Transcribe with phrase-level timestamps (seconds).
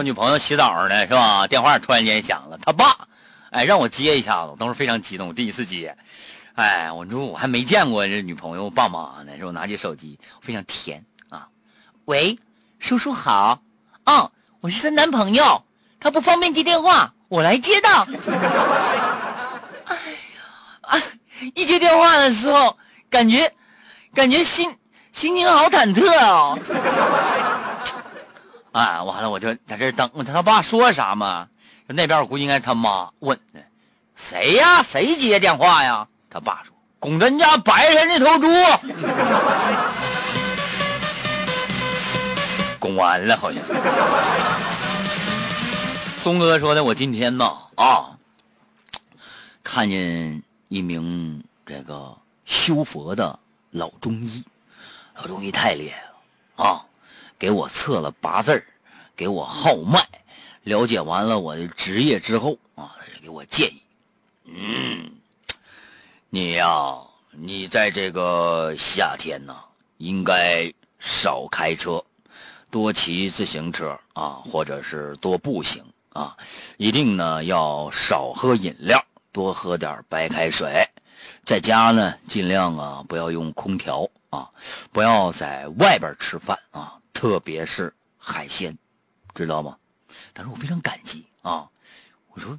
[0.00, 1.46] 说女朋友洗澡呢，是吧？
[1.46, 3.06] 电话突然间响了，他爸，
[3.50, 5.94] 哎，让我接一下子，我当时非常激动，第一次接，
[6.54, 9.50] 哎，我说我还没见过这女朋友爸妈呢，是吧？
[9.50, 11.48] 拿起手机，非常甜啊，
[12.06, 12.38] 喂，
[12.78, 13.60] 叔叔好，
[14.04, 14.30] 啊，
[14.62, 15.64] 我是她男朋友，
[16.00, 17.88] 她不方便接电话，我来接的。
[20.80, 21.04] 哎呀，
[21.54, 22.78] 一接电话的时候，
[23.10, 23.52] 感觉，
[24.14, 24.78] 感觉心
[25.12, 26.56] 心情好忐忑啊。
[28.72, 31.48] 啊，完了，我就在这等他，他爸说啥嘛？
[31.86, 33.60] 那边我估计应该是他妈问的，
[34.14, 34.82] 谁呀？
[34.82, 36.06] 谁接电话呀？
[36.30, 38.46] 他爸说：“拱咱家白人那头猪。”
[42.78, 43.60] 拱完了，好像。
[46.16, 48.16] 松哥说的，我今天呢啊，
[49.64, 54.44] 看见一名这个修佛的老中医，
[55.16, 56.10] 老中医太厉害了
[56.64, 56.86] 啊！
[57.40, 58.62] 给我测了八字
[59.16, 60.06] 给我号脉，
[60.62, 63.82] 了解完了我的职业之后啊，给我建议，
[64.44, 65.12] 嗯，
[66.28, 66.98] 你呀，
[67.30, 69.56] 你在这个夏天呢，
[69.96, 72.04] 应该少开车，
[72.70, 76.36] 多骑自行车啊，或者是多步行啊，
[76.76, 80.86] 一定呢要少喝饮料，多喝点白开水，
[81.46, 84.50] 在家呢尽量啊不要用空调啊，
[84.92, 86.98] 不要在外边吃饭啊。
[87.20, 88.78] 特别是海鲜，
[89.34, 89.76] 知道吗？
[90.32, 91.68] 但是我非常感激啊！
[92.32, 92.58] 我说，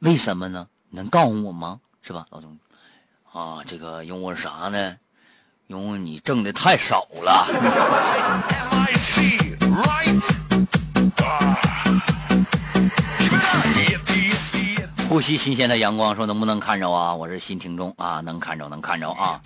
[0.00, 0.68] 为什么呢？
[0.90, 1.80] 能告诉我吗？
[2.02, 2.58] 是吧，老总？
[3.32, 4.98] 啊，这个因为啥呢？
[5.66, 7.46] 因为你挣的太少了。
[15.08, 17.14] 呼吸新鲜的阳光，说能不能看着啊？
[17.14, 19.40] 我是新听众啊，能看着，能看着啊。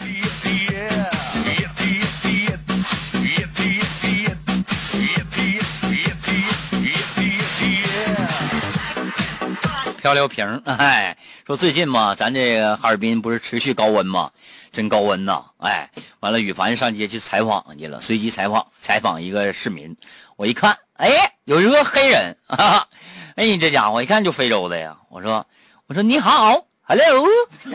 [10.06, 11.16] 漂流瓶， 哎，
[11.48, 14.30] 说最近嘛，咱这个哈尔滨不是持续高温吗？
[14.70, 15.46] 真高温呐！
[15.58, 15.90] 哎，
[16.20, 19.96] 完了，羽凡上街去采访去了，随机采访采访一个市民。
[20.36, 21.08] 我一看，哎，
[21.42, 22.86] 有一个黑人， 哈，
[23.34, 24.96] 哎，你这家伙一看就非洲的呀！
[25.10, 25.44] 我说，
[25.88, 27.26] 我说你好，hello，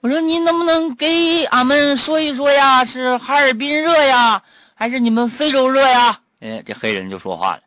[0.00, 2.82] 我说你能不能给俺们说一说呀？
[2.86, 4.42] 是哈尔滨热呀，
[4.74, 6.20] 还是你们非洲热呀？
[6.40, 7.60] 哎，这黑人就说话了。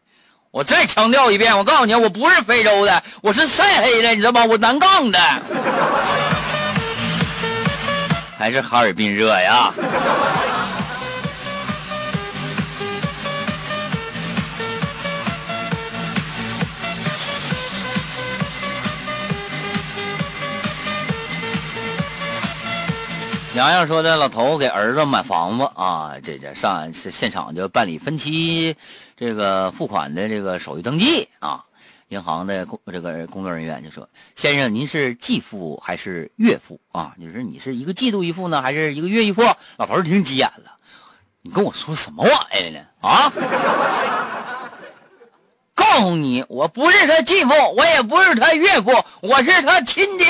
[0.56, 4.46] 我再强调一遍，我告诉你，我不是非洲的，我是晒黑的，你知道吗？
[4.46, 5.20] 我南杠的，
[8.40, 9.74] 还是哈尔滨热呀。
[23.56, 28.76] 洋洋说的，老头给儿子买房子啊，这这上现场就办理分期
[29.16, 31.64] 这个付款的这个手续登记啊。
[32.10, 37.14] 银行的工这个工作人员就说：“先生，您是季付还是月付啊？
[37.18, 39.42] 就是你是一个季度一付呢，还是一个月一付？”
[39.78, 40.74] 老头听急眼了，
[41.42, 42.82] 你跟我说什么玩意呢？
[43.00, 43.32] 啊！
[45.74, 50.26] 告诉你，我不是他继父，我也不是他岳父，我是他亲爹。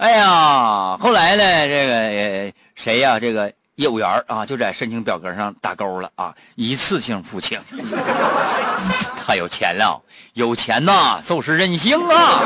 [0.00, 1.44] 哎呀，后来呢？
[1.68, 3.20] 这个谁呀？
[3.20, 7.60] 这个业务员啊，就在申请表格上打勾了啊，一次性付清。
[9.26, 10.00] 太有钱了，
[10.32, 12.40] 有钱呐，就是任性啊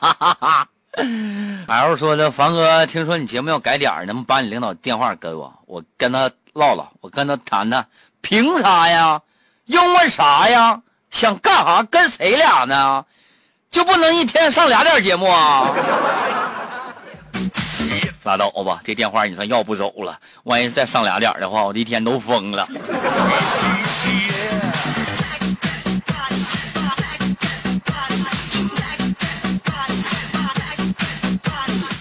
[0.00, 0.68] 哈哈
[1.66, 5.54] ！L 说的，凡哥，听说你节目要改点儿，能不能把你领导电话给我？
[5.66, 7.86] 我跟他唠唠，我跟他谈谈。
[8.20, 9.22] 凭啥呀？
[9.64, 10.82] 因为啥呀？
[11.10, 11.82] 想干啥？
[11.82, 13.04] 跟谁俩呢？
[13.70, 15.74] 就不能一天上俩点节目啊？
[18.22, 20.18] 拉倒吧，这电话你算要不走了。
[20.42, 22.66] 万一再上俩点的话，我这一天都疯了。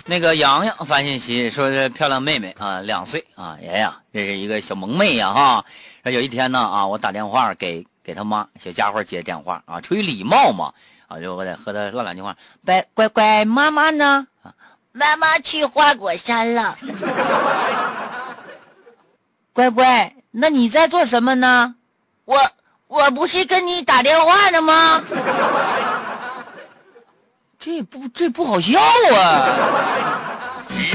[0.07, 5.65] 那个洋洋发信息说是漂亮妹妹啊，两岁啊，爷爷，这是一个小萌妹呀哈。
[6.03, 10.73] 说有一天呢啊，我打电话给给他妈，小家伙接电话啊，出于礼貌嘛
[11.07, 12.37] 啊，就我得和他唠两句话。
[12.63, 14.27] 乖乖乖，妈妈呢？
[14.91, 16.77] 妈妈去花果山了。
[19.53, 21.73] 乖乖，那你在做什么呢？
[22.25, 22.37] 我
[22.87, 25.03] 我不是跟你打电话呢吗？
[27.65, 29.49] 这不这不好笑啊。